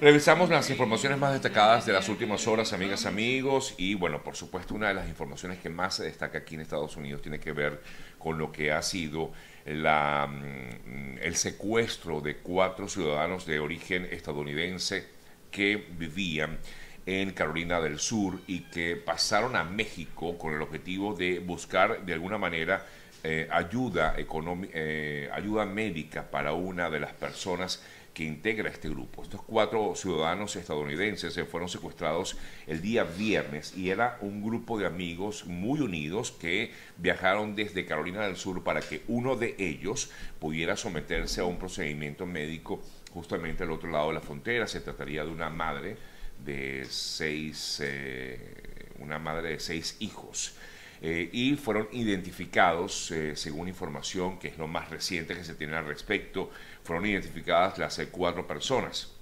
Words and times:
Revisamos 0.00 0.48
las 0.48 0.70
informaciones 0.70 1.18
más 1.18 1.34
destacadas 1.34 1.84
de 1.84 1.92
las 1.92 2.08
últimas 2.08 2.46
horas, 2.46 2.72
amigas, 2.72 3.04
amigos, 3.04 3.74
y 3.76 3.92
bueno, 3.92 4.22
por 4.22 4.34
supuesto, 4.34 4.74
una 4.74 4.88
de 4.88 4.94
las 4.94 5.06
informaciones 5.06 5.58
que 5.58 5.68
más 5.68 5.96
se 5.96 6.04
destaca 6.04 6.38
aquí 6.38 6.54
en 6.54 6.62
Estados 6.62 6.96
Unidos 6.96 7.20
tiene 7.20 7.38
que 7.38 7.52
ver 7.52 7.82
con 8.18 8.38
lo 8.38 8.50
que 8.50 8.72
ha 8.72 8.80
sido 8.80 9.30
la, 9.66 10.26
mm, 10.26 11.18
el 11.20 11.36
secuestro 11.36 12.22
de 12.22 12.38
cuatro 12.38 12.88
ciudadanos 12.88 13.44
de 13.44 13.60
origen 13.60 14.08
estadounidense 14.10 15.04
que 15.50 15.76
vivían 15.76 16.60
en 17.04 17.32
Carolina 17.32 17.78
del 17.78 17.98
Sur 17.98 18.40
y 18.46 18.60
que 18.60 18.96
pasaron 18.96 19.54
a 19.54 19.64
México 19.64 20.38
con 20.38 20.54
el 20.54 20.62
objetivo 20.62 21.12
de 21.12 21.40
buscar 21.40 22.06
de 22.06 22.14
alguna 22.14 22.38
manera 22.38 22.86
eh, 23.22 23.46
ayuda, 23.52 24.14
eh, 24.16 25.28
ayuda 25.30 25.66
médica 25.66 26.30
para 26.30 26.54
una 26.54 26.88
de 26.88 27.00
las 27.00 27.12
personas 27.12 27.82
que 28.14 28.24
integra 28.24 28.68
este 28.68 28.88
grupo. 28.88 29.22
Estos 29.22 29.42
cuatro 29.42 29.94
ciudadanos 29.94 30.56
estadounidenses 30.56 31.32
se 31.32 31.44
fueron 31.44 31.68
secuestrados 31.68 32.36
el 32.66 32.82
día 32.82 33.04
viernes 33.04 33.76
y 33.76 33.90
era 33.90 34.18
un 34.20 34.42
grupo 34.42 34.78
de 34.78 34.86
amigos 34.86 35.46
muy 35.46 35.80
unidos 35.80 36.32
que 36.32 36.72
viajaron 36.96 37.54
desde 37.54 37.86
Carolina 37.86 38.22
del 38.26 38.36
Sur 38.36 38.62
para 38.64 38.80
que 38.80 39.02
uno 39.08 39.36
de 39.36 39.54
ellos 39.58 40.10
pudiera 40.38 40.76
someterse 40.76 41.40
a 41.40 41.44
un 41.44 41.58
procedimiento 41.58 42.26
médico 42.26 42.82
justamente 43.12 43.64
al 43.64 43.72
otro 43.72 43.90
lado 43.90 44.08
de 44.08 44.14
la 44.14 44.20
frontera. 44.20 44.66
Se 44.66 44.80
trataría 44.80 45.24
de 45.24 45.30
una 45.30 45.50
madre 45.50 45.96
de 46.44 46.86
seis, 46.88 47.80
eh, 47.84 48.88
una 48.98 49.18
madre 49.18 49.50
de 49.50 49.60
seis 49.60 49.96
hijos. 50.00 50.54
Eh, 51.02 51.30
y 51.32 51.56
fueron 51.56 51.88
identificados, 51.92 53.10
eh, 53.10 53.34
según 53.34 53.68
información 53.68 54.38
que 54.38 54.48
es 54.48 54.58
lo 54.58 54.68
más 54.68 54.90
reciente 54.90 55.34
que 55.34 55.44
se 55.44 55.54
tiene 55.54 55.76
al 55.76 55.86
respecto, 55.86 56.50
fueron 56.84 57.06
identificadas 57.06 57.78
las 57.78 57.98
eh, 57.98 58.08
cuatro 58.10 58.46
personas. 58.46 59.12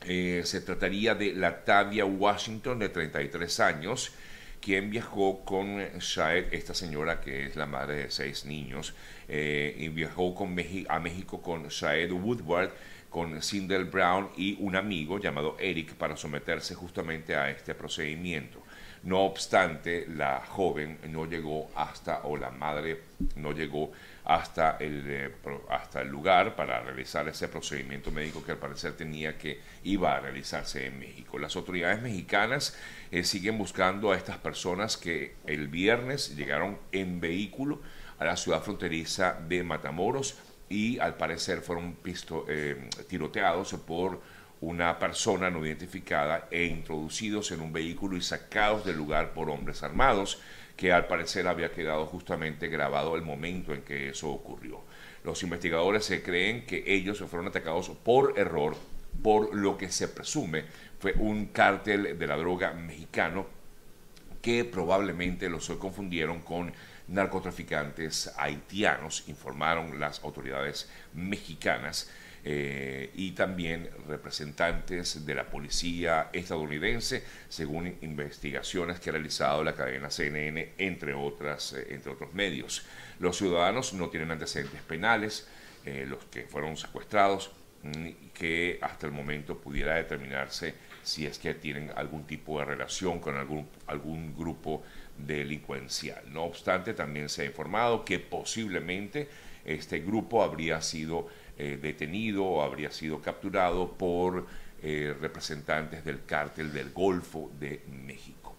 se 0.00 0.60
trataría 0.60 1.14
de 1.14 1.32
Latavia 1.32 2.04
Washington, 2.04 2.78
de 2.78 2.88
33 2.90 3.60
años, 3.60 4.12
quien 4.60 4.90
viajó 4.90 5.44
con 5.44 5.78
Shaed, 5.98 6.54
esta 6.54 6.74
señora 6.74 7.20
que 7.20 7.46
es 7.46 7.56
la 7.56 7.66
madre 7.66 7.96
de 7.96 8.10
seis 8.10 8.44
niños, 8.44 8.94
y 9.28 9.88
viajó 9.88 10.34
con 10.34 10.56
a 10.88 10.98
México 11.00 11.42
con 11.42 11.66
Shaed 11.68 12.12
Woodward, 12.12 12.70
con 13.10 13.42
Sindel 13.42 13.86
Brown 13.86 14.28
y 14.36 14.56
un 14.60 14.76
amigo 14.76 15.18
llamado 15.18 15.56
Eric 15.58 15.94
para 15.94 16.16
someterse 16.16 16.74
justamente 16.74 17.34
a 17.34 17.50
este 17.50 17.74
procedimiento. 17.74 18.62
No 19.06 19.20
obstante, 19.20 20.04
la 20.08 20.44
joven 20.44 20.98
no 21.10 21.26
llegó 21.26 21.70
hasta, 21.76 22.22
o 22.24 22.36
la 22.36 22.50
madre 22.50 23.02
no 23.36 23.52
llegó 23.52 23.92
hasta 24.24 24.78
el, 24.80 25.04
eh, 25.06 25.30
hasta 25.70 26.00
el 26.02 26.08
lugar 26.08 26.56
para 26.56 26.80
realizar 26.80 27.28
ese 27.28 27.46
procedimiento 27.46 28.10
médico 28.10 28.42
que 28.42 28.50
al 28.50 28.58
parecer 28.58 28.96
tenía 28.96 29.38
que 29.38 29.60
iba 29.84 30.16
a 30.16 30.18
realizarse 30.18 30.86
en 30.86 30.98
México. 30.98 31.38
Las 31.38 31.54
autoridades 31.54 32.02
mexicanas 32.02 32.76
eh, 33.12 33.22
siguen 33.22 33.58
buscando 33.58 34.10
a 34.10 34.16
estas 34.16 34.38
personas 34.38 34.96
que 34.96 35.36
el 35.46 35.68
viernes 35.68 36.34
llegaron 36.34 36.76
en 36.90 37.20
vehículo 37.20 37.80
a 38.18 38.24
la 38.24 38.36
ciudad 38.36 38.60
fronteriza 38.60 39.34
de 39.34 39.62
Matamoros 39.62 40.36
y 40.68 40.98
al 40.98 41.16
parecer 41.16 41.60
fueron 41.60 41.92
pisto, 41.94 42.44
eh, 42.48 42.90
tiroteados 43.08 43.72
por 43.86 44.20
una 44.60 44.98
persona 44.98 45.50
no 45.50 45.64
identificada 45.64 46.48
e 46.50 46.64
introducidos 46.64 47.50
en 47.52 47.60
un 47.60 47.72
vehículo 47.72 48.16
y 48.16 48.22
sacados 48.22 48.84
del 48.84 48.96
lugar 48.96 49.32
por 49.32 49.50
hombres 49.50 49.82
armados, 49.82 50.40
que 50.76 50.92
al 50.92 51.06
parecer 51.06 51.46
había 51.46 51.72
quedado 51.72 52.06
justamente 52.06 52.68
grabado 52.68 53.16
el 53.16 53.22
momento 53.22 53.72
en 53.74 53.82
que 53.82 54.10
eso 54.10 54.30
ocurrió. 54.30 54.80
Los 55.24 55.42
investigadores 55.42 56.04
se 56.04 56.22
creen 56.22 56.66
que 56.66 56.84
ellos 56.86 57.18
fueron 57.28 57.48
atacados 57.48 57.90
por 57.90 58.38
error, 58.38 58.76
por 59.22 59.54
lo 59.54 59.76
que 59.76 59.90
se 59.90 60.08
presume 60.08 60.64
fue 60.98 61.14
un 61.14 61.46
cártel 61.46 62.18
de 62.18 62.26
la 62.26 62.36
droga 62.36 62.72
mexicano 62.72 63.46
que 64.40 64.64
probablemente 64.64 65.48
los 65.48 65.68
confundieron 65.70 66.40
con 66.40 66.72
narcotraficantes 67.08 68.32
haitianos, 68.36 69.24
informaron 69.28 69.98
las 69.98 70.22
autoridades 70.22 70.90
mexicanas. 71.14 72.10
Eh, 72.48 73.10
y 73.16 73.32
también 73.32 73.90
representantes 74.06 75.26
de 75.26 75.34
la 75.34 75.50
policía 75.50 76.30
estadounidense, 76.32 77.24
según 77.48 77.96
investigaciones 78.02 79.00
que 79.00 79.10
ha 79.10 79.14
realizado 79.14 79.64
la 79.64 79.74
cadena 79.74 80.10
CNN, 80.10 80.74
entre, 80.78 81.12
otras, 81.12 81.72
eh, 81.72 81.88
entre 81.90 82.12
otros 82.12 82.32
medios. 82.34 82.86
Los 83.18 83.36
ciudadanos 83.36 83.94
no 83.94 84.10
tienen 84.10 84.30
antecedentes 84.30 84.80
penales, 84.82 85.48
eh, 85.84 86.06
los 86.08 86.24
que 86.26 86.42
fueron 86.44 86.76
secuestrados, 86.76 87.50
mm, 87.82 88.10
que 88.32 88.78
hasta 88.80 89.06
el 89.08 89.12
momento 89.12 89.58
pudiera 89.58 89.96
determinarse 89.96 90.74
si 91.02 91.26
es 91.26 91.40
que 91.40 91.52
tienen 91.54 91.90
algún 91.96 92.28
tipo 92.28 92.60
de 92.60 92.64
relación 92.64 93.18
con 93.18 93.36
algún, 93.36 93.68
algún 93.88 94.36
grupo 94.36 94.84
delincuencial. 95.18 96.22
No 96.32 96.44
obstante, 96.44 96.94
también 96.94 97.28
se 97.28 97.42
ha 97.42 97.46
informado 97.46 98.04
que 98.04 98.20
posiblemente 98.20 99.28
este 99.64 99.98
grupo 99.98 100.44
habría 100.44 100.80
sido 100.80 101.28
eh, 101.58 101.78
detenido 101.80 102.44
o 102.44 102.62
habría 102.62 102.90
sido 102.90 103.20
capturado 103.20 103.92
por 103.92 104.46
eh, 104.82 105.14
representantes 105.20 106.04
del 106.04 106.24
cártel 106.24 106.72
del 106.72 106.90
Golfo 106.92 107.50
de 107.58 107.82
México. 107.88 108.56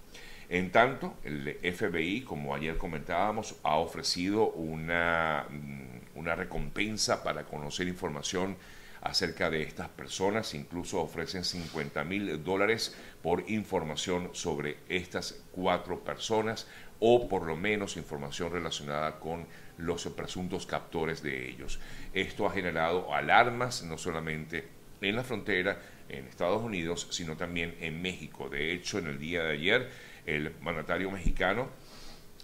En 0.50 0.72
tanto, 0.72 1.16
el 1.24 1.58
FBI, 1.62 2.22
como 2.22 2.56
ayer 2.56 2.78
comentábamos, 2.78 3.56
ha 3.64 3.76
ofrecido 3.76 4.50
una, 4.52 5.46
mm, 5.50 6.18
una 6.20 6.36
recompensa 6.36 7.24
para 7.24 7.44
conocer 7.44 7.88
información 7.88 8.56
acerca 9.02 9.50
de 9.50 9.62
estas 9.62 9.90
personas, 9.90 10.54
incluso 10.54 11.02
ofrecen 11.02 11.44
50 11.44 12.04
mil 12.04 12.44
dólares 12.44 12.96
por 13.22 13.50
información 13.50 14.30
sobre 14.34 14.78
estas 14.90 15.44
cuatro 15.52 16.00
personas 16.00 16.68
o 17.00 17.28
por 17.28 17.46
lo 17.46 17.56
menos 17.56 17.98
información 17.98 18.52
relacionada 18.52 19.20
con 19.20 19.46
los 19.78 20.06
presuntos 20.08 20.66
captores 20.66 21.22
de 21.22 21.50
ellos. 21.50 21.80
Esto 22.14 22.48
ha 22.48 22.52
generado 22.52 23.14
alarmas 23.14 23.84
no 23.84 23.98
solamente 23.98 24.68
en 25.02 25.16
la 25.16 25.24
frontera 25.24 25.80
en 26.10 26.28
Estados 26.28 26.62
Unidos, 26.62 27.08
sino 27.12 27.36
también 27.38 27.76
en 27.80 28.02
México. 28.02 28.50
De 28.50 28.74
hecho, 28.74 29.00
en 29.00 29.08
el 29.08 29.20
día 29.20 29.44
de 29.44 29.54
ayer, 29.54 29.92
el 30.26 30.54
mandatario 30.62 31.12
mexicano 31.12 31.70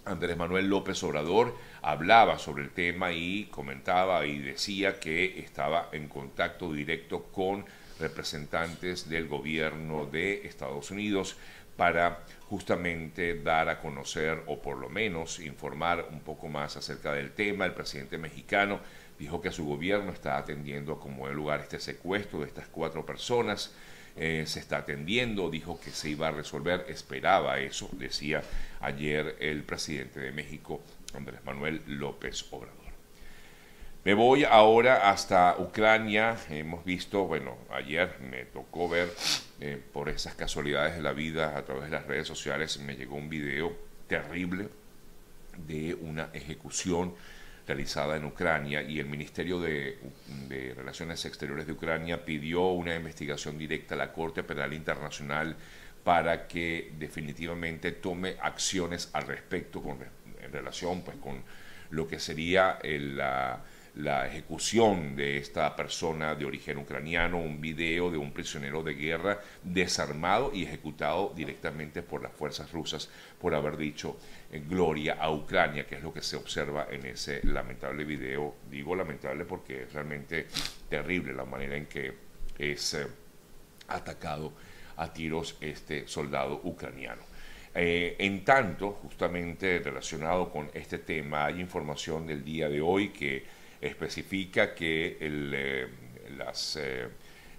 Andrés 0.06 0.36
Manuel 0.36 0.68
López 0.68 1.02
Obrador 1.02 1.56
hablaba 1.80 2.38
sobre 2.38 2.62
el 2.62 2.70
tema 2.70 3.12
y 3.12 3.44
comentaba 3.44 4.26
y 4.26 4.38
decía 4.38 5.00
que 5.00 5.40
estaba 5.40 5.88
en 5.92 6.08
contacto 6.08 6.72
directo 6.72 7.24
con 7.32 7.64
representantes 7.98 9.08
del 9.08 9.28
gobierno 9.28 10.06
de 10.06 10.46
Estados 10.46 10.90
Unidos 10.90 11.36
para 11.76 12.24
justamente 12.48 13.40
dar 13.40 13.68
a 13.68 13.80
conocer 13.80 14.42
o 14.46 14.60
por 14.60 14.78
lo 14.78 14.88
menos 14.88 15.40
informar 15.40 16.08
un 16.10 16.20
poco 16.20 16.48
más 16.48 16.76
acerca 16.76 17.12
del 17.12 17.32
tema. 17.32 17.66
El 17.66 17.74
presidente 17.74 18.18
mexicano 18.18 18.80
dijo 19.18 19.40
que 19.40 19.50
su 19.50 19.64
gobierno 19.64 20.12
está 20.12 20.36
atendiendo 20.36 20.98
como 20.98 21.28
el 21.28 21.34
lugar 21.34 21.60
este 21.60 21.80
secuestro 21.80 22.40
de 22.40 22.46
estas 22.46 22.68
cuatro 22.68 23.04
personas. 23.04 23.74
Eh, 24.16 24.44
se 24.46 24.60
está 24.60 24.78
atendiendo, 24.78 25.50
dijo 25.50 25.80
que 25.80 25.90
se 25.90 26.10
iba 26.10 26.28
a 26.28 26.30
resolver, 26.30 26.86
esperaba 26.88 27.58
eso, 27.58 27.88
decía 27.92 28.42
ayer 28.80 29.36
el 29.40 29.64
presidente 29.64 30.20
de 30.20 30.30
México, 30.30 30.80
Andrés 31.14 31.44
Manuel 31.44 31.82
López 31.86 32.46
Obrador. 32.52 32.83
Me 34.04 34.12
voy 34.12 34.44
ahora 34.44 35.08
hasta 35.10 35.56
Ucrania. 35.58 36.36
Hemos 36.50 36.84
visto, 36.84 37.24
bueno, 37.24 37.56
ayer 37.70 38.18
me 38.20 38.44
tocó 38.44 38.86
ver 38.86 39.10
eh, 39.60 39.80
por 39.94 40.10
esas 40.10 40.34
casualidades 40.34 40.96
de 40.96 41.00
la 41.00 41.14
vida 41.14 41.56
a 41.56 41.64
través 41.64 41.84
de 41.84 41.90
las 41.92 42.06
redes 42.06 42.28
sociales, 42.28 42.78
me 42.80 42.96
llegó 42.96 43.16
un 43.16 43.30
video 43.30 43.74
terrible 44.06 44.68
de 45.56 45.94
una 45.94 46.28
ejecución 46.34 47.14
realizada 47.66 48.18
en 48.18 48.26
Ucrania 48.26 48.82
y 48.82 49.00
el 49.00 49.06
Ministerio 49.06 49.58
de, 49.58 49.98
Relaciones 50.76 51.24
Exteriores 51.24 51.66
de 51.66 51.72
Ucrania 51.72 52.26
pidió 52.26 52.66
una 52.72 52.94
investigación 52.94 53.56
directa 53.56 53.94
a 53.94 53.98
la 53.98 54.12
Corte 54.12 54.42
Penal 54.42 54.74
Internacional 54.74 55.56
para 56.04 56.46
que 56.46 56.92
definitivamente 56.98 57.92
tome 57.92 58.36
acciones 58.42 59.08
al 59.14 59.26
respecto 59.26 59.80
con, 59.80 59.96
en 60.42 60.52
relación 60.52 61.00
pues, 61.00 61.16
con 61.16 61.42
lo 61.88 62.06
que 62.06 62.20
sería 62.20 62.78
la 62.82 63.62
la 63.96 64.26
ejecución 64.26 65.14
de 65.14 65.38
esta 65.38 65.76
persona 65.76 66.34
de 66.34 66.44
origen 66.44 66.78
ucraniano, 66.78 67.38
un 67.38 67.60
video 67.60 68.10
de 68.10 68.18
un 68.18 68.32
prisionero 68.32 68.82
de 68.82 68.94
guerra 68.94 69.40
desarmado 69.62 70.50
y 70.52 70.64
ejecutado 70.64 71.32
directamente 71.34 72.02
por 72.02 72.22
las 72.22 72.32
fuerzas 72.32 72.72
rusas 72.72 73.08
por 73.40 73.54
haber 73.54 73.76
dicho 73.76 74.18
eh, 74.50 74.62
gloria 74.68 75.14
a 75.20 75.30
Ucrania, 75.30 75.86
que 75.86 75.96
es 75.96 76.02
lo 76.02 76.12
que 76.12 76.22
se 76.22 76.36
observa 76.36 76.88
en 76.90 77.06
ese 77.06 77.40
lamentable 77.46 78.04
video. 78.04 78.56
Digo 78.68 78.96
lamentable 78.96 79.44
porque 79.44 79.84
es 79.84 79.92
realmente 79.92 80.48
terrible 80.88 81.32
la 81.32 81.44
manera 81.44 81.76
en 81.76 81.86
que 81.86 82.12
es 82.58 82.94
eh, 82.94 83.06
atacado 83.88 84.52
a 84.96 85.12
tiros 85.12 85.56
este 85.60 86.08
soldado 86.08 86.60
ucraniano. 86.64 87.22
Eh, 87.76 88.14
en 88.18 88.44
tanto, 88.44 88.92
justamente 88.92 89.80
relacionado 89.80 90.50
con 90.50 90.70
este 90.74 90.98
tema, 90.98 91.46
hay 91.46 91.60
información 91.60 92.26
del 92.26 92.44
día 92.44 92.68
de 92.68 92.80
hoy 92.80 93.08
que 93.08 93.63
especifica 93.86 94.74
que 94.74 95.18
el, 95.20 95.52
eh, 95.54 95.88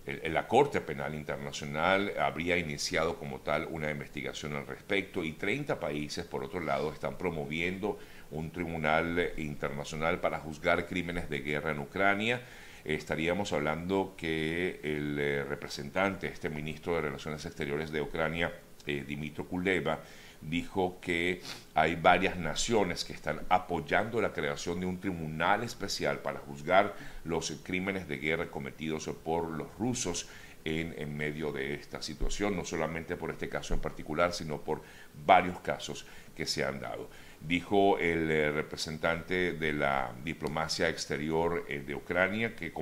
eh, 0.06 0.30
la 0.30 0.48
Corte 0.48 0.82
Penal 0.82 1.16
Internacional 1.16 2.14
habría 2.20 2.58
iniciado 2.58 3.18
como 3.18 3.42
tal 3.42 3.68
una 3.70 3.90
investigación 3.90 4.54
al 4.56 4.68
respecto 4.68 5.24
y 5.24 5.34
30 5.34 5.80
países, 5.80 6.26
por 6.26 6.44
otro 6.44 6.60
lado, 6.60 6.92
están 6.92 7.18
promoviendo 7.18 7.98
un 8.32 8.52
tribunal 8.52 9.34
internacional 9.38 10.20
para 10.20 10.40
juzgar 10.40 10.88
crímenes 10.88 11.30
de 11.30 11.40
guerra 11.40 11.72
en 11.72 11.80
Ucrania. 11.80 12.42
Estaríamos 12.84 13.52
hablando 13.52 14.14
que 14.16 14.80
el 14.84 15.18
eh, 15.20 15.44
representante, 15.44 16.28
este 16.28 16.50
ministro 16.50 16.96
de 16.96 17.02
Relaciones 17.02 17.44
Exteriores 17.46 17.92
de 17.92 18.02
Ucrania, 18.02 18.54
eh, 18.86 19.04
Dimitro 19.08 19.48
Kuleva, 19.48 20.00
dijo 20.42 21.00
que 21.02 21.42
hay 21.74 21.96
varias 21.96 22.38
naciones 22.38 23.04
que 23.04 23.14
están 23.14 23.42
apoyando 23.50 24.22
la 24.22 24.34
creación 24.34 24.80
de 24.80 24.86
un 24.86 25.00
tribunal 25.00 25.64
especial 25.64 26.20
para 26.20 26.40
juzgar 26.40 26.96
los 27.24 27.52
crímenes 27.64 28.08
de 28.08 28.18
guerra 28.18 28.52
cometidos 28.52 29.10
por 29.24 29.50
los 29.50 29.74
rusos 29.78 30.28
en, 30.66 31.16
medio 31.16 31.52
de 31.52 31.76
esta 31.76 32.02
situación, 32.02 32.56
no 32.56 32.66
solamente 32.66 33.16
por 33.16 33.30
este 33.30 33.48
caso 33.48 33.76
en 33.76 33.80
particular, 33.80 34.34
sino 34.34 34.62
por 34.62 34.82
varios 35.26 35.60
casos 35.60 36.08
que 36.36 36.48
se 36.48 36.66
han 36.66 36.80
dado. 36.80 37.10
Dijo 37.40 38.00
el 38.00 38.30
eh, 38.32 38.52
representante 38.52 39.54
de 39.54 39.74
la 39.74 40.12
diplomacia 40.24 40.90
exterior 40.90 41.66
eh, 41.70 41.84
de 41.86 41.94
Ucrania 41.94 42.56
que 42.56 42.74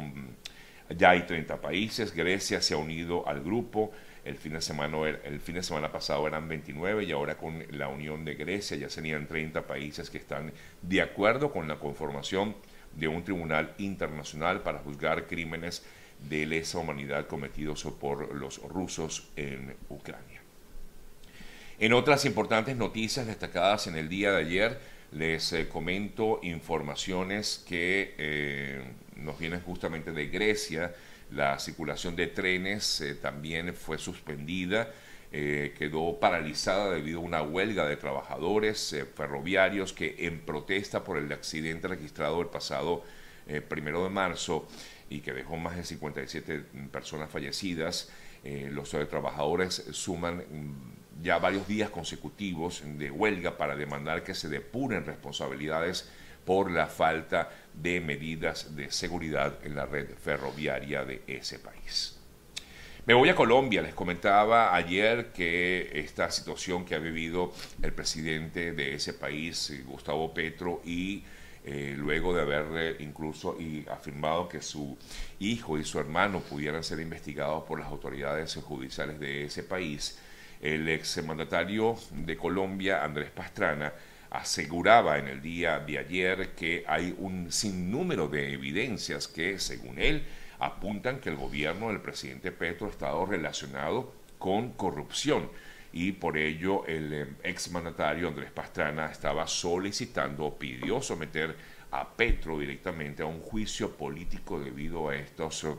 ya 0.97 1.09
hay 1.09 1.23
30 1.23 1.59
países, 1.59 2.13
Grecia 2.13 2.61
se 2.61 2.73
ha 2.73 2.77
unido 2.77 3.27
al 3.27 3.43
grupo, 3.43 3.91
el 4.25 4.37
fin, 4.37 4.53
de 4.53 4.61
semana, 4.61 4.97
el 5.07 5.39
fin 5.39 5.55
de 5.55 5.63
semana 5.63 5.91
pasado 5.91 6.27
eran 6.27 6.47
29 6.47 7.03
y 7.03 7.11
ahora 7.11 7.37
con 7.37 7.63
la 7.71 7.89
unión 7.89 8.23
de 8.23 8.35
Grecia 8.35 8.77
ya 8.77 8.89
serían 8.89 9.27
30 9.27 9.67
países 9.67 10.09
que 10.09 10.17
están 10.17 10.51
de 10.81 11.01
acuerdo 11.01 11.51
con 11.51 11.67
la 11.67 11.77
conformación 11.77 12.55
de 12.95 13.07
un 13.07 13.23
tribunal 13.23 13.73
internacional 13.77 14.61
para 14.61 14.79
juzgar 14.79 15.27
crímenes 15.27 15.83
de 16.29 16.45
lesa 16.45 16.77
humanidad 16.77 17.27
cometidos 17.27 17.83
por 17.99 18.33
los 18.33 18.61
rusos 18.61 19.29
en 19.35 19.75
Ucrania. 19.89 20.41
En 21.79 21.93
otras 21.93 22.23
importantes 22.25 22.77
noticias 22.77 23.27
destacadas 23.27 23.87
en 23.87 23.97
el 23.97 24.07
día 24.07 24.31
de 24.31 24.37
ayer, 24.37 24.79
les 25.11 25.53
eh, 25.53 25.67
comento 25.67 26.39
informaciones 26.43 27.63
que 27.67 28.15
eh, 28.17 28.83
nos 29.15 29.37
vienen 29.37 29.61
justamente 29.61 30.11
de 30.11 30.27
Grecia, 30.27 30.93
la 31.31 31.57
circulación 31.59 32.15
de 32.15 32.27
trenes 32.27 33.01
eh, 33.01 33.15
también 33.15 33.73
fue 33.73 33.97
suspendida, 33.97 34.91
eh, 35.31 35.73
quedó 35.77 36.19
paralizada 36.19 36.91
debido 36.91 37.19
a 37.19 37.23
una 37.23 37.41
huelga 37.41 37.87
de 37.87 37.97
trabajadores 37.97 38.93
eh, 38.93 39.05
ferroviarios 39.05 39.93
que 39.93 40.15
en 40.19 40.41
protesta 40.41 41.03
por 41.03 41.17
el 41.17 41.31
accidente 41.31 41.87
registrado 41.87 42.41
el 42.41 42.47
pasado 42.47 43.03
primero 43.67 44.05
de 44.05 44.09
marzo 44.09 44.65
y 45.09 45.19
que 45.19 45.33
dejó 45.33 45.57
más 45.57 45.75
de 45.75 45.83
57 45.83 46.63
personas 46.93 47.29
fallecidas, 47.29 48.09
los 48.69 48.91
trabajadores 49.09 49.83
suman 49.91 50.37
mm, 50.37 51.21
ya 51.21 51.39
varios 51.39 51.67
días 51.67 51.89
consecutivos 51.89 52.83
de 52.85 53.11
huelga 53.11 53.57
para 53.57 53.75
demandar 53.75 54.23
que 54.23 54.33
se 54.33 54.47
depuren 54.47 55.05
responsabilidades 55.05 56.09
por 56.45 56.71
la 56.71 56.87
falta 56.87 57.49
de 57.73 58.01
medidas 58.01 58.75
de 58.75 58.91
seguridad 58.91 59.59
en 59.63 59.75
la 59.75 59.85
red 59.85 60.07
ferroviaria 60.15 61.05
de 61.05 61.21
ese 61.27 61.59
país. 61.59 62.19
Me 63.05 63.13
voy 63.13 63.27
a 63.27 63.35
Colombia, 63.35 63.81
les 63.81 63.93
comentaba 63.93 64.73
ayer 64.73 65.33
que 65.33 65.91
esta 65.93 66.31
situación 66.31 66.85
que 66.85 66.95
ha 66.95 66.99
vivido 66.99 67.51
el 67.81 67.91
presidente 67.91 68.71
de 68.71 68.95
ese 68.95 69.13
país, 69.13 69.71
eh, 69.71 69.83
Gustavo 69.85 70.33
Petro, 70.33 70.81
y 70.85 71.25
eh, 71.65 71.95
luego 71.97 72.33
de 72.33 72.41
haber 72.41 72.65
eh, 72.77 72.95
incluso 72.99 73.59
y 73.59 73.85
afirmado 73.89 74.47
que 74.47 74.61
su 74.61 74.97
hijo 75.39 75.77
y 75.77 75.83
su 75.83 75.99
hermano 75.99 76.39
pudieran 76.39 76.81
ser 76.81 77.01
investigados 77.01 77.65
por 77.65 77.77
las 77.77 77.89
autoridades 77.89 78.55
judiciales 78.55 79.19
de 79.19 79.45
ese 79.45 79.63
país, 79.63 80.19
el 80.61 80.87
exmandatario 80.87 81.97
de 82.11 82.37
Colombia, 82.37 83.03
Andrés 83.03 83.31
Pastrana, 83.31 83.91
aseguraba 84.33 85.19
en 85.19 85.27
el 85.27 85.41
día 85.41 85.79
de 85.79 85.99
ayer 85.99 86.49
que 86.55 86.83
hay 86.87 87.15
un 87.19 87.51
sinnúmero 87.51 88.27
de 88.27 88.53
evidencias 88.53 89.27
que, 89.27 89.59
según 89.59 89.99
él, 89.99 90.25
apuntan 90.57 91.19
que 91.19 91.29
el 91.29 91.35
gobierno 91.35 91.89
del 91.89 92.01
presidente 92.01 92.51
Petro 92.51 92.87
ha 92.87 92.89
estado 92.89 93.25
relacionado 93.27 94.11
con 94.39 94.71
corrupción. 94.73 95.49
Y 95.91 96.13
por 96.13 96.39
ello 96.39 96.83
el 96.87 97.13
eh, 97.13 97.27
exmandatario 97.43 98.27
Andrés 98.27 98.49
Pastrana 98.49 99.05
estaba 99.05 99.45
solicitando, 99.45 100.57
pidió 100.57 100.99
someter 100.99 101.55
a 101.91 102.09
Petro 102.09 102.57
directamente 102.57 103.21
a 103.21 103.27
un 103.27 103.39
juicio 103.39 103.95
político 103.95 104.59
debido 104.59 105.09
a 105.09 105.15
estos 105.15 105.63
eh, 105.63 105.75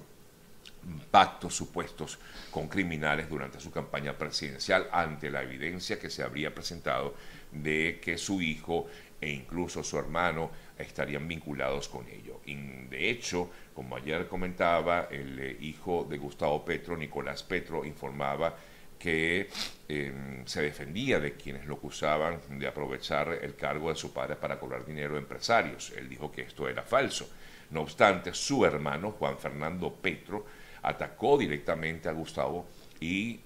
pactos 1.10 1.54
supuestos 1.54 2.18
con 2.50 2.68
criminales 2.68 3.28
durante 3.28 3.60
su 3.60 3.70
campaña 3.70 4.16
presidencial 4.16 4.88
ante 4.92 5.30
la 5.30 5.42
evidencia 5.42 5.98
que 5.98 6.10
se 6.10 6.22
habría 6.22 6.54
presentado 6.54 7.14
de 7.50 8.00
que 8.02 8.18
su 8.18 8.42
hijo 8.42 8.88
e 9.20 9.30
incluso 9.30 9.82
su 9.82 9.98
hermano 9.98 10.50
estarían 10.78 11.26
vinculados 11.26 11.88
con 11.88 12.06
ello. 12.08 12.40
De 12.44 13.08
hecho, 13.08 13.50
como 13.74 13.96
ayer 13.96 14.28
comentaba, 14.28 15.08
el 15.10 15.38
eh, 15.38 15.56
hijo 15.60 16.06
de 16.08 16.18
Gustavo 16.18 16.64
Petro, 16.64 16.96
Nicolás 16.96 17.42
Petro, 17.42 17.84
informaba 17.84 18.54
que 18.98 19.48
em, 19.88 20.46
se 20.46 20.62
defendía 20.62 21.20
de 21.20 21.34
quienes 21.34 21.66
lo 21.66 21.74
acusaban 21.74 22.40
de 22.58 22.66
aprovechar 22.66 23.38
el 23.42 23.54
cargo 23.54 23.90
de 23.90 23.96
su 23.96 24.12
padre 24.12 24.36
para 24.36 24.58
cobrar 24.58 24.84
dinero 24.84 25.16
a 25.16 25.18
empresarios. 25.18 25.92
Él 25.96 26.08
dijo 26.08 26.30
que 26.30 26.42
esto 26.42 26.68
era 26.68 26.82
falso. 26.82 27.28
No 27.74 27.80
obstante, 27.80 28.32
su 28.32 28.64
hermano, 28.64 29.10
Juan 29.18 29.36
Fernando 29.36 29.92
Petro, 29.92 30.46
atacó 30.80 31.36
directamente 31.36 32.08
a 32.08 32.12
Gustavo 32.12 32.66
y 33.00 33.40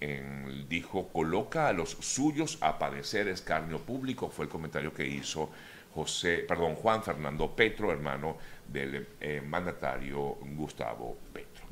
dijo, 0.69 1.09
coloca 1.09 1.67
a 1.67 1.73
los 1.73 1.93
suyos 1.93 2.59
a 2.61 2.79
padecer 2.79 3.27
escarnio 3.29 3.79
público, 3.79 4.29
fue 4.29 4.45
el 4.45 4.51
comentario 4.51 4.93
que 4.93 5.07
hizo 5.07 5.51
José, 5.95 6.45
perdón, 6.47 6.75
Juan 6.75 7.03
Fernando 7.03 7.57
Petro, 7.57 7.91
hermano 7.91 8.37
del 8.67 9.07
eh, 9.19 9.41
mandatario 9.41 10.37
Gustavo 10.55 11.17
Petro. 11.33 11.65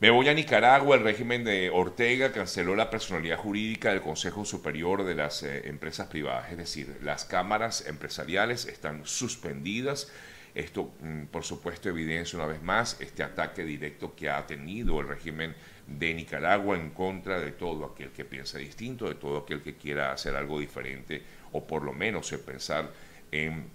Me 0.00 0.10
voy 0.10 0.28
a 0.28 0.34
Nicaragua, 0.34 0.96
el 0.96 1.04
régimen 1.04 1.44
de 1.44 1.70
Ortega 1.70 2.32
canceló 2.32 2.74
la 2.74 2.90
personalidad 2.90 3.38
jurídica 3.38 3.90
del 3.90 4.02
Consejo 4.02 4.44
Superior 4.44 5.04
de 5.04 5.14
las 5.14 5.44
eh, 5.44 5.68
Empresas 5.68 6.08
Privadas, 6.08 6.50
es 6.50 6.58
decir, 6.58 6.98
las 7.02 7.24
cámaras 7.24 7.86
empresariales 7.86 8.66
están 8.66 9.06
suspendidas 9.06 10.10
esto, 10.54 10.92
mm, 11.00 11.24
por 11.26 11.44
supuesto, 11.44 11.88
evidencia 11.88 12.38
una 12.38 12.46
vez 12.46 12.62
más 12.62 13.00
este 13.00 13.22
ataque 13.22 13.64
directo 13.64 14.14
que 14.14 14.28
ha 14.28 14.46
tenido 14.46 15.00
el 15.00 15.08
régimen 15.08 15.54
de 15.86 16.14
Nicaragua 16.14 16.76
en 16.76 16.90
contra 16.90 17.40
de 17.40 17.52
todo 17.52 17.86
aquel 17.86 18.10
que 18.10 18.24
piensa 18.24 18.58
distinto, 18.58 19.08
de 19.08 19.14
todo 19.14 19.38
aquel 19.38 19.62
que 19.62 19.76
quiera 19.76 20.12
hacer 20.12 20.36
algo 20.36 20.60
diferente 20.60 21.22
o 21.52 21.66
por 21.66 21.82
lo 21.82 21.92
menos 21.92 22.30
pensar 22.44 22.90
en 23.30 23.66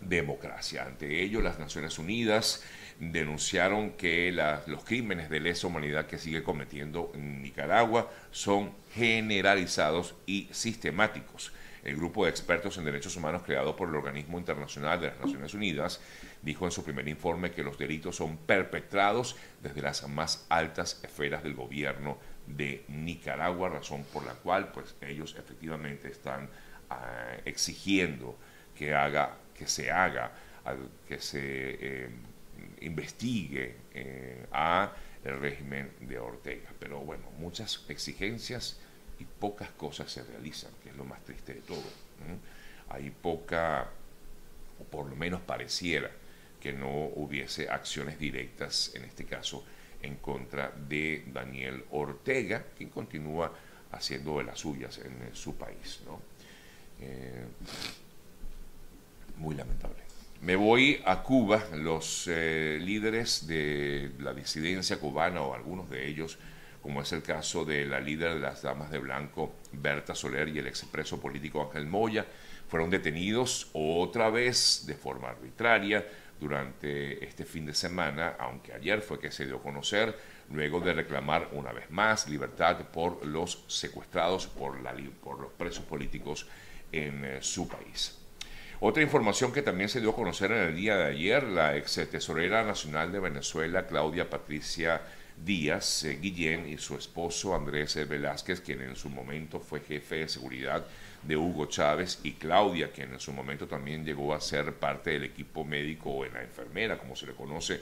democracia. 0.00 0.84
Ante 0.84 1.22
ello, 1.22 1.40
las 1.40 1.58
Naciones 1.58 1.98
Unidas 1.98 2.62
denunciaron 2.98 3.92
que 3.92 4.32
los 4.66 4.84
crímenes 4.84 5.28
de 5.28 5.40
lesa 5.40 5.66
humanidad 5.66 6.06
que 6.06 6.18
sigue 6.18 6.42
cometiendo 6.42 7.12
Nicaragua 7.14 8.10
son 8.30 8.72
generalizados 8.94 10.14
y 10.26 10.48
sistemáticos. 10.52 11.52
El 11.86 11.94
grupo 11.94 12.24
de 12.24 12.30
expertos 12.30 12.76
en 12.78 12.84
derechos 12.84 13.16
humanos 13.16 13.42
creado 13.46 13.76
por 13.76 13.88
el 13.88 13.94
Organismo 13.94 14.40
Internacional 14.40 15.00
de 15.00 15.06
las 15.06 15.20
Naciones 15.20 15.54
Unidas 15.54 16.00
dijo 16.42 16.64
en 16.64 16.72
su 16.72 16.82
primer 16.82 17.06
informe 17.06 17.52
que 17.52 17.62
los 17.62 17.78
delitos 17.78 18.16
son 18.16 18.38
perpetrados 18.38 19.36
desde 19.62 19.82
las 19.82 20.08
más 20.08 20.46
altas 20.48 20.98
esferas 21.04 21.44
del 21.44 21.54
gobierno 21.54 22.18
de 22.44 22.84
Nicaragua, 22.88 23.68
razón 23.68 24.02
por 24.12 24.26
la 24.26 24.32
cual 24.32 24.72
pues 24.72 24.96
ellos 25.00 25.36
efectivamente 25.38 26.08
están 26.08 26.48
ah, 26.90 27.36
exigiendo 27.44 28.36
que 28.76 28.92
haga 28.92 29.36
que 29.56 29.68
se 29.68 29.92
haga 29.92 30.32
que 31.08 31.20
se 31.20 31.38
eh, 31.40 32.10
investigue 32.80 33.76
eh, 33.94 34.44
a 34.50 34.92
el 35.22 35.38
régimen 35.38 35.92
de 36.00 36.18
Ortega. 36.18 36.68
Pero 36.80 36.98
bueno, 36.98 37.30
muchas 37.38 37.84
exigencias 37.88 38.80
y 39.18 39.24
pocas 39.24 39.70
cosas 39.70 40.10
se 40.10 40.22
realizan, 40.22 40.70
que 40.82 40.90
es 40.90 40.96
lo 40.96 41.04
más 41.04 41.24
triste 41.24 41.54
de 41.54 41.60
todo. 41.60 41.82
Hay 42.88 43.10
poca, 43.10 43.90
o 44.80 44.84
por 44.84 45.08
lo 45.08 45.16
menos 45.16 45.40
pareciera, 45.40 46.10
que 46.60 46.72
no 46.72 46.90
hubiese 46.90 47.68
acciones 47.68 48.18
directas, 48.18 48.92
en 48.94 49.04
este 49.04 49.24
caso, 49.24 49.64
en 50.02 50.16
contra 50.16 50.70
de 50.70 51.24
Daniel 51.32 51.84
Ortega, 51.90 52.64
quien 52.76 52.90
continúa 52.90 53.52
haciendo 53.92 54.38
de 54.38 54.44
las 54.44 54.60
suyas 54.60 54.98
en 54.98 55.34
su 55.34 55.56
país. 55.56 56.00
Eh, 57.00 57.44
muy 59.38 59.54
lamentable. 59.54 60.06
Me 60.42 60.54
voy 60.56 61.02
a 61.04 61.22
Cuba, 61.22 61.64
los 61.74 62.28
eh, 62.28 62.78
líderes 62.80 63.46
de 63.46 64.12
la 64.18 64.34
disidencia 64.34 64.98
cubana, 64.98 65.42
o 65.42 65.54
algunos 65.54 65.88
de 65.88 66.06
ellos, 66.06 66.38
como 66.82 67.02
es 67.02 67.12
el 67.12 67.22
caso 67.22 67.64
de 67.64 67.84
la 67.86 68.00
líder 68.00 68.34
de 68.34 68.40
las 68.40 68.62
Damas 68.62 68.90
de 68.90 68.98
Blanco, 68.98 69.56
Berta 69.72 70.14
Soler, 70.14 70.48
y 70.48 70.58
el 70.58 70.66
expreso 70.66 71.20
político 71.20 71.62
Ángel 71.62 71.86
Moya, 71.86 72.26
fueron 72.68 72.90
detenidos 72.90 73.70
otra 73.72 74.30
vez 74.30 74.84
de 74.86 74.94
forma 74.94 75.28
arbitraria 75.28 76.06
durante 76.40 77.24
este 77.24 77.44
fin 77.44 77.66
de 77.66 77.74
semana, 77.74 78.36
aunque 78.38 78.72
ayer 78.72 79.00
fue 79.00 79.18
que 79.18 79.30
se 79.30 79.46
dio 79.46 79.56
a 79.56 79.62
conocer 79.62 80.16
luego 80.50 80.80
de 80.80 80.92
reclamar 80.92 81.48
una 81.52 81.72
vez 81.72 81.90
más 81.90 82.28
libertad 82.28 82.76
por 82.92 83.24
los 83.24 83.64
secuestrados, 83.68 84.46
por, 84.46 84.78
los 84.80 85.52
presos 85.56 85.84
políticos 85.84 86.46
en 86.92 87.24
eh, 87.24 87.38
su 87.40 87.68
país. 87.68 88.18
Otra 88.78 89.02
información 89.02 89.52
que 89.52 89.62
también 89.62 89.88
se 89.88 90.00
dio 90.00 90.10
a 90.10 90.14
conocer 90.14 90.52
en 90.52 90.58
el 90.58 90.76
día 90.76 90.96
de 90.96 91.04
ayer, 91.06 91.42
la 91.44 91.76
ex 91.76 91.94
tesorera 92.10 92.62
nacional 92.62 93.10
de 93.10 93.20
Venezuela, 93.20 93.86
Claudia 93.86 94.28
Patricia 94.28 95.00
Díaz 95.44 96.04
eh, 96.04 96.18
Guillén, 96.20 96.68
y 96.68 96.78
su 96.78 96.96
esposo 96.96 97.54
Andrés 97.54 97.96
Velázquez, 98.08 98.60
quien 98.60 98.82
en 98.82 98.96
su 98.96 99.08
momento 99.08 99.60
fue 99.60 99.80
jefe 99.80 100.16
de 100.16 100.28
seguridad 100.28 100.86
de 101.22 101.36
Hugo 101.36 101.66
Chávez, 101.66 102.20
y 102.22 102.32
Claudia, 102.32 102.90
quien 102.90 103.12
en 103.12 103.20
su 103.20 103.32
momento 103.32 103.66
también 103.66 104.04
llegó 104.04 104.34
a 104.34 104.40
ser 104.40 104.74
parte 104.74 105.10
del 105.10 105.24
equipo 105.24 105.64
médico 105.64 106.10
o 106.10 106.24
en 106.24 106.34
la 106.34 106.42
enfermera, 106.42 106.98
como 106.98 107.16
se 107.16 107.26
le 107.26 107.34
conoce, 107.34 107.80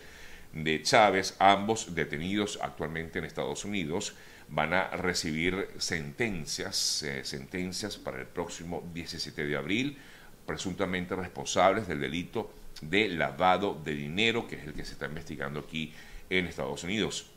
de 0.52 0.82
Chávez, 0.82 1.34
ambos 1.38 1.94
detenidos 1.94 2.58
actualmente 2.62 3.18
en 3.18 3.24
Estados 3.24 3.64
Unidos, 3.64 4.14
van 4.48 4.72
a 4.72 4.88
recibir 4.90 5.68
sentencias, 5.78 7.02
eh, 7.02 7.24
sentencias 7.24 7.96
para 7.96 8.20
el 8.20 8.26
próximo 8.26 8.88
17 8.92 9.46
de 9.46 9.56
abril, 9.56 9.98
presuntamente 10.46 11.16
responsables 11.16 11.88
del 11.88 12.00
delito 12.00 12.52
de 12.82 13.08
lavado 13.08 13.80
de 13.82 13.94
dinero, 13.94 14.46
que 14.46 14.56
es 14.56 14.66
el 14.66 14.74
que 14.74 14.84
se 14.84 14.92
está 14.92 15.06
investigando 15.06 15.60
aquí 15.60 15.92
en 16.30 16.46
Estados 16.46 16.84
Unidos. 16.84 17.30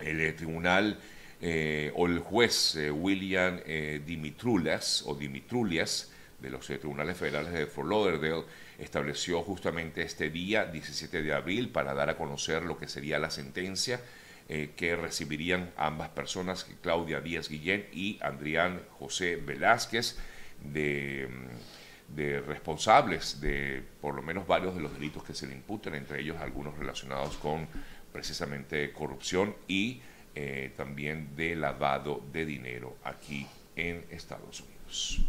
El 0.00 0.20
eh, 0.20 0.32
tribunal 0.32 0.98
eh, 1.40 1.92
o 1.94 2.06
el 2.06 2.18
juez 2.18 2.76
William 2.92 3.60
Dimitrulas 4.04 5.04
o 5.06 5.14
Dimitrulias 5.14 6.12
de 6.40 6.50
los 6.50 6.66
tribunales 6.66 7.16
federales 7.16 7.52
de 7.52 7.66
Fort 7.66 7.88
Lauderdale 7.88 8.44
estableció 8.78 9.42
justamente 9.42 10.02
este 10.02 10.30
día, 10.30 10.66
17 10.66 11.22
de 11.22 11.32
abril, 11.32 11.70
para 11.70 11.94
dar 11.94 12.10
a 12.10 12.16
conocer 12.16 12.62
lo 12.62 12.78
que 12.78 12.88
sería 12.88 13.18
la 13.18 13.30
sentencia 13.30 14.00
eh, 14.50 14.70
que 14.74 14.96
recibirían 14.96 15.70
ambas 15.76 16.08
personas, 16.08 16.66
Claudia 16.80 17.20
Díaz 17.20 17.50
Guillén 17.50 17.86
y 17.92 18.18
Adrián 18.22 18.80
José 18.98 19.36
Velázquez, 19.36 20.16
de, 20.62 21.28
mm, 21.28 22.16
de, 22.16 22.40
responsables 22.40 23.42
de 23.42 23.82
por 24.00 24.14
lo 24.14 24.22
menos 24.22 24.46
varios 24.46 24.74
de 24.74 24.80
los 24.80 24.94
delitos 24.94 25.22
que 25.22 25.34
se 25.34 25.46
le 25.46 25.52
imputan, 25.52 25.94
entre 25.94 26.22
ellos 26.22 26.38
algunos 26.38 26.78
relacionados 26.78 27.36
con 27.36 27.68
precisamente 28.18 28.90
corrupción 28.90 29.54
y 29.68 30.00
eh, 30.34 30.72
también 30.76 31.36
de 31.36 31.54
lavado 31.54 32.20
de 32.32 32.44
dinero 32.44 32.96
aquí 33.04 33.46
en 33.76 34.04
Estados 34.10 34.60
Unidos. 34.60 35.20